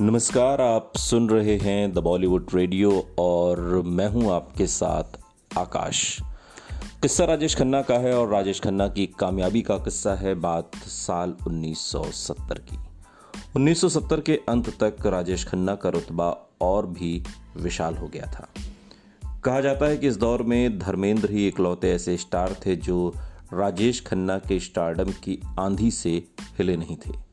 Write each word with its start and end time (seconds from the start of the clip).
नमस्कार, 0.00 0.60
आप 0.60 0.92
सुन 0.96 1.28
रहे 1.28 1.56
हैं 1.56 1.92
द 1.92 1.98
बॉलीवुड 1.98 2.46
रेडियो 2.54 3.14
और 3.18 3.82
मैं 3.86 4.08
हूँ 4.08 4.32
आपके 4.32 4.66
साथ 4.66 5.18
आकाश। 5.58 6.18
किस्सा 7.02 7.24
राजेश 7.24 7.56
खन्ना 7.56 7.82
का 7.82 7.94
है 7.94 8.18
और 8.18 8.28
राजेश 8.28 8.60
खन्ना 8.60 8.88
की 8.88 9.06
कामयाबी 9.06 9.62
का 9.62 9.76
किस्सा 9.76 10.14
है 10.14 10.34
बात 10.34 10.76
साल 10.76 11.34
1970 11.48 12.58
की। 12.58 12.78
1970 13.56 14.20
के 14.20 14.40
अंत 14.48 14.82
तक 14.82 15.06
राजेश 15.06 15.44
खन्ना 15.44 15.74
का 15.74 15.88
रुतबा 15.88 16.48
और 16.60 16.86
भी 16.86 17.22
विशाल 17.56 17.94
हो 17.94 18.08
गया 18.08 18.26
था। 18.26 18.48
कहा 19.44 19.60
जाता 19.60 19.86
है 19.86 19.96
कि 19.96 20.08
इस 20.08 20.16
दौर 20.16 20.42
में 20.42 20.78
धर्मेंद्र 20.78 21.30
ही 21.30 21.48
इकलौते 21.48 21.92
ऐसे 21.92 22.16
स्टार 22.16 22.56
थे 22.66 22.76
जो 22.76 23.14
राजेश 23.52 24.04
खन्ना 24.06 24.38
के 24.38 24.60
स्टारडम 24.60 25.10
की 25.10 25.40
आंधी 25.58 25.90
से 25.90 26.24
हिले 26.58 26.76
नहीं 26.76 26.96
थे। 26.96 27.31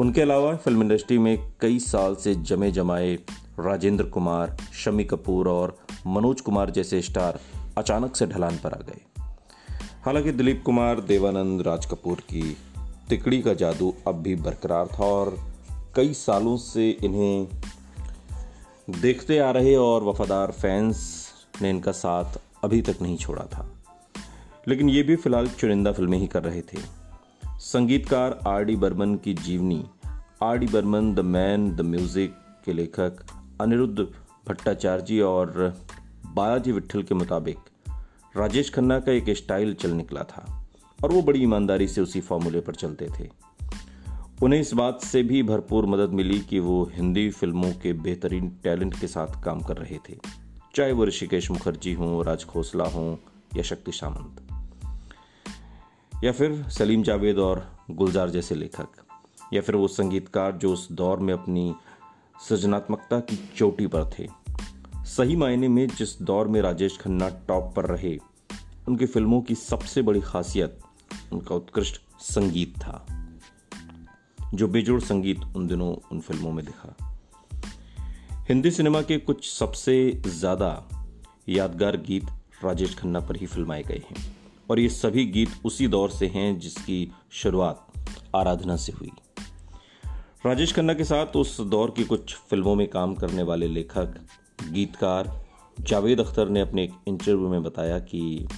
उनके 0.00 0.20
अलावा 0.20 0.56
फ़िल्म 0.56 0.82
इंडस्ट्री 0.82 1.18
में 1.18 1.52
कई 1.60 1.78
साल 1.78 2.14
से 2.14 2.34
जमे 2.34 2.70
जमाए 2.70 3.18
राजेंद्र 3.60 4.04
कुमार, 4.04 4.56
शमी 4.72 5.04
कपूर 5.04 5.48
और 5.48 5.78
मनोज 6.06 6.40
कुमार 6.40 6.70
जैसे 6.70 7.02
स्टार 7.02 7.40
अचानक 7.78 8.16
से 8.16 8.26
ढलान 8.26 8.56
पर 8.56 8.72
आ 8.72 8.76
गए। 8.76 9.00
हालाँकि 10.04 10.32
दिलीप 10.32 10.62
कुमार, 10.66 11.00
देवानंद, 11.00 11.62
राज 11.62 11.86
कपूर 11.86 12.20
की 12.20 12.56
तिकड़ी 13.08 13.42
का 13.42 13.54
जादू 13.54 13.94
अब 14.06 14.14
भी 14.14 14.34
बरकरार 14.34 14.86
था 14.86 15.04
और 15.04 15.52
कई 15.96 16.12
सालों 16.12 16.56
से 16.56 16.90
इन्हें 16.90 17.48
देखते 18.90 19.38
आ 19.38 19.50
रहे 19.50 19.76
और 19.76 20.04
वफादार 20.04 20.50
फैंस 20.50 21.30
ने 21.62 21.70
इनका 21.70 21.92
साथ 21.92 22.24
अभी 22.64 22.82
तक 22.82 22.96
नहीं 23.02 23.16
छोड़ा 23.16 23.44
था। 23.44 23.82
लेकिन 24.68 24.88
ये 24.88 25.02
भी 25.02 25.16
फ़िलहाल 25.16 25.48
चुनिंदा 25.48 25.92
फ़िल्में 25.92 26.18
ही 26.18 26.26
कर 26.26 26.42
रहे 26.42 26.60
थे। 26.60 26.99
संगीतकार 27.60 28.38
आर 28.46 28.64
डी 28.64 28.74
बर्मन 28.76 29.14
की 29.14 29.32
जीवनी। 29.36 29.82
R 30.42 30.58
D 30.58 30.66
Burman, 30.66 31.12
the 31.14 31.20
man, 31.20 31.70
the 31.70 31.80
music 31.80 32.34
के 32.64 32.72
लेखक 32.72 33.16
अनिरुद्ध 33.60 34.06
भट्टाचार्य 34.48 35.02
जी 35.02 35.20
और 35.20 35.52
बालाजी 36.26 36.72
विट्ठल 36.72 37.02
के 37.02 37.14
मुताबिक 37.14 37.58
राजेश 38.34 38.72
खन्ना 38.74 38.98
का 39.00 39.12
एक 39.12 39.28
स्टाइल 39.36 39.74
चल 39.74 39.90
निकला 39.90 40.22
था 40.22 40.44
और 40.98 41.12
वो 41.12 41.22
बड़ी 41.22 41.42
ईमानदारी 41.42 41.88
से 41.88 42.00
उसी 42.00 42.20
फॉर्मूले 42.20 42.60
पर 42.60 42.74
चलते 42.74 43.08
थे। 43.18 43.28
उन्हें 44.42 44.60
इस 44.60 44.72
बात 44.74 45.02
से 45.02 45.22
भी 45.22 45.42
भरपूर 45.42 45.86
मदद 45.86 46.12
मिली 46.12 46.38
कि 46.40 46.58
वो 46.60 46.82
हिंदी 46.94 47.28
फ़िल्मों 47.30 47.72
के 47.72 47.92
बेहतरीन 47.94 48.48
टैलेंट 48.64 49.00
के 49.00 49.06
साथ 49.08 49.42
काम 49.44 49.60
कर 49.60 49.76
रहे 49.76 49.98
थे, 50.08 50.16
चाहे 50.74 50.92
वो 50.92 51.04
ऋषिकेश 51.04 51.50
मुखर्जी 51.50 51.92
हों, 51.92 52.24
राज 52.24 52.44
खोसला 52.44 52.84
हों 52.86 53.16
या 53.56 53.62
शक्ति 53.62 53.92
सामंत। 53.92 54.46
या 56.24 56.32
फिर 56.32 56.62
सलीम 56.70 57.02
जावेद 57.02 57.38
और 57.38 57.78
गुलजार 57.90 58.30
जैसे 58.30 58.54
लेखक, 58.54 58.88
या 59.52 59.60
फिर 59.60 59.76
वो 59.76 59.88
संगीतकार 59.88 60.52
जो 60.52 60.72
उस 60.72 60.90
दौर 60.92 61.18
में 61.18 61.32
अपनी 61.34 61.74
सृजनात्मकता 62.48 63.20
की 63.20 63.36
चोटी 63.56 63.86
पर 63.86 64.04
थे। 64.18 64.26
सही 65.06 65.36
मायने 65.36 65.68
में 65.68 65.86
जिस 65.88 66.20
दौर 66.22 66.48
में 66.48 66.60
राजेश 66.62 66.98
खन्ना 66.98 67.28
टॉप 67.48 67.72
पर 67.76 67.84
रहे, 67.84 68.16
उनकी 68.88 69.06
फ़िल्मों 69.06 69.40
की 69.40 69.54
सबसे 69.54 70.02
बड़ी 70.02 70.20
खासियत 70.20 70.78
उनका 71.32 71.54
उत्कृष्ट 71.54 72.00
संगीत 72.20 72.74
था, 72.76 73.04
जो 74.54 74.68
बेजोड़ 74.68 75.00
संगीत 75.00 75.40
उन 75.56 75.66
दिनों 75.66 75.94
उन 76.12 76.20
फ़िल्मों 76.20 76.52
में 76.52 76.64
दिखा। 76.64 76.96
हिंदी 78.48 78.70
सिनेमा 78.70 79.02
के 79.02 79.18
कुछ 79.18 79.50
सबसे 79.50 80.22
ज़्यादा 80.26 80.88
यादगार 81.48 81.96
गीत 81.96 82.26
राजेश 82.64 82.98
खन्ना 82.98 83.20
पर 83.20 83.36
ही 83.36 83.46
फिल्माए 83.46 83.82
गए 83.82 84.02
हैं। 84.10 84.39
और 84.70 84.80
ये 84.80 84.88
सभी 84.88 85.24
गीत 85.26 85.48
उसी 85.64 85.88
दौर 85.88 86.10
से 86.10 86.26
हैं 86.26 86.58
जिसकी 86.58 87.12
शुरुआत 87.32 87.86
आराधना 88.36 88.76
से 88.76 88.92
हुई। 88.92 89.10
राजेश 90.46 90.72
खन्ना 90.72 90.94
के 90.94 91.04
साथ 91.04 91.36
उस 91.36 91.60
दौर 91.60 91.90
की 91.90 92.04
कुछ 92.04 92.34
फ़िल्मों 92.34 92.74
में 92.74 92.86
काम 92.88 93.14
करने 93.14 93.42
वाले 93.42 93.68
लेखक, 93.68 94.14
गीतकार 94.70 95.46
जावेद 95.80 96.20
अख्तर 96.20 96.48
ने 96.48 96.60
अपने 96.60 96.84
एक 96.84 96.92
इंटरव्यू 97.08 97.48
में 97.48 97.62
बताया 97.62 97.98
कि 97.98 98.48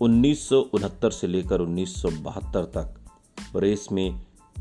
उन्नीस 0.00 0.48
सौ 0.48 0.60
उनहत्तर 0.60 1.10
से 1.10 1.26
लेकर 1.26 1.60
उन्नीस 1.60 2.02
सौ 2.02 2.10
बहत्तर 2.10 2.64
तक 2.64 3.56
रेस 3.56 3.86
में 3.92 4.20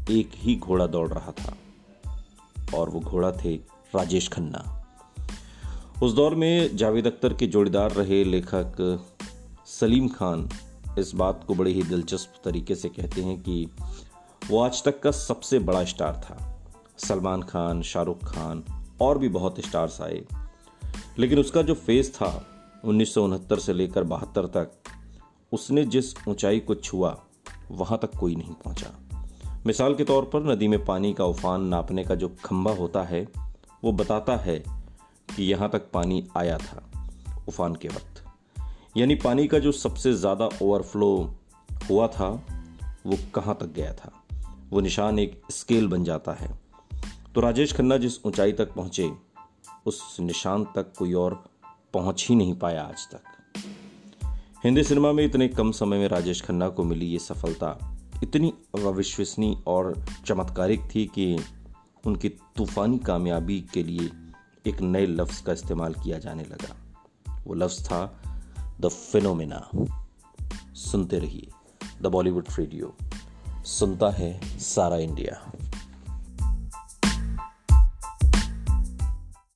एक 0.09 0.31
ही 0.35 0.55
घोड़ा 0.55 0.87
दौड़ 0.87 1.09
रहा 1.09 1.31
था 1.31 1.57
और 2.77 2.89
वो 2.89 2.99
घोड़ा 2.99 3.31
थे 3.31 3.55
राजेश 3.95 4.27
खन्ना। 4.27 4.85
उस 6.03 6.13
दौर 6.13 6.35
में 6.35 6.77
जावेद 6.77 7.07
अख्तर 7.07 7.33
के 7.33 7.47
जोड़ीदार 7.47 7.91
रहे 7.91 8.23
लेखक 8.23 9.05
सलीम 9.65 10.07
खान 10.07 10.49
इस 10.99 11.11
बात 11.15 11.43
को 11.47 11.55
बड़े 11.55 11.71
ही 11.71 11.83
दिलचस्प 11.83 12.41
तरीके 12.45 12.75
से 12.75 12.89
कहते 12.89 13.21
हैं 13.21 13.41
कि 13.41 13.69
वो 14.49 14.61
आज 14.61 14.83
तक 14.83 15.01
का 15.01 15.11
सबसे 15.11 15.59
बड़ा 15.59 15.83
स्टार 15.83 16.21
था। 16.25 16.61
सलमान 16.97 17.41
खान, 17.41 17.81
शाहरुख 17.81 18.23
खान 18.23 18.63
और 19.01 19.17
भी 19.17 19.29
बहुत 19.29 19.55
स्टार्स 19.59 20.01
आए। 20.01 20.25
लेकिन 21.19 21.39
उसका 21.39 21.61
जो 21.61 21.73
फ़ेज़ 21.73 22.11
था, 22.11 22.47
उन्नीस 22.85 23.13
सौ 23.13 23.23
उनहत्तर 23.23 23.59
से 23.59 23.73
लेकर 23.73 24.03
बहत्तर 24.03 24.45
तक, 24.45 24.71
उसने 25.51 25.85
जिस 25.85 26.27
ऊंचाई 26.27 26.59
को 26.59 26.75
छुआ, 26.75 27.23
वहाँ 27.71 27.99
तक 28.01 28.15
कोई 28.19 28.35
नहीं 28.35 28.53
पहुँचा। 28.53 28.99
मिसाल 29.65 29.95
के 29.95 30.03
तौर 30.03 30.23
पर 30.25 30.55
नदी 30.55 30.67
में 30.67 30.85
पानी 30.85 31.13
का 31.13 31.25
उफान 31.25 31.61
नापने 31.61 32.03
का 32.03 32.15
जो 32.15 32.35
खंभा 32.45 32.71
होता 32.71 33.03
है, 33.03 33.27
वो 33.83 33.91
बताता 33.91 34.35
है 34.35 34.63
कि 35.35 35.43
यहाँ 35.43 35.69
तक 35.69 35.91
पानी 35.93 36.27
आया 36.37 36.57
था 36.57 36.99
उफान 37.47 37.75
के 37.75 37.87
वक्त। 37.87 38.14
यानी 38.97 39.15
पानी 39.15 39.47
का 39.47 39.59
जो 39.59 39.71
सबसे 39.71 40.13
ज़्यादा 40.13 40.45
ओवरफ्लो 40.61 41.35
हुआ 41.89 42.07
था, 42.07 42.29
वो 43.05 43.17
कहाँ 43.35 43.57
तक 43.61 43.65
गया 43.65 43.93
था? 43.93 44.11
वो 44.69 44.81
निशान 44.81 45.19
एक 45.19 45.41
स्केल 45.51 45.87
बन 45.87 46.03
जाता 46.03 46.33
है। 46.33 46.59
तो 47.35 47.41
राजेश 47.41 47.73
खन्ना 47.73 47.97
जिस 47.97 48.25
ऊंचाई 48.25 48.51
तक 48.51 48.73
पहुँचे, 48.73 49.11
उस 49.85 50.17
निशान 50.19 50.63
तक 50.63 50.93
कोई 50.97 51.13
और 51.13 51.43
पहुँच 51.93 52.25
ही 52.29 52.35
नहीं 52.35 52.53
पाया 52.53 52.83
आज 52.83 53.07
तक। 53.07 53.21
हिंदी 54.65 54.83
सिनेमा 54.83 55.11
में 55.11 55.25
इतने 55.25 55.47
कम 55.47 55.71
समय 55.71 55.97
में 55.97 56.07
राजेश 56.07 56.41
खन्ना 56.41 56.69
को 56.69 56.83
मिली 56.83 57.05
ये 57.05 57.19
सफलता। 57.19 57.97
इतनी 58.23 58.53
अविश्वसनीय 58.75 59.57
और 59.67 60.05
चमत्कारिक 60.25 60.81
थी 60.95 61.05
कि 61.05 61.39
उनकी 62.05 62.29
तूफानी 62.29 62.97
कामयाबी 62.97 63.65
के 63.73 63.83
लिए 63.83 64.09
एक 64.67 64.81
नए 64.81 65.05
लफ्ज़ 65.05 65.43
का 65.43 65.53
इस्तेमाल 65.53 65.93
किया 65.93 66.19
जाने 66.19 66.43
लगा। 66.43 66.75
वो 67.47 67.53
लफ्ज़ 67.53 67.83
था 67.83 68.21
द 68.81 68.87
फिनोमिना 68.87 69.59
सुनते 70.77 71.19
रहिए 71.19 71.49
द 72.01 72.07
बॉलीवुड 72.15 72.47
रेडियो 72.59 72.93
सुनता 73.67 74.09
है 74.17 74.31
सारा 74.61 74.97
इंडिया 74.97 75.39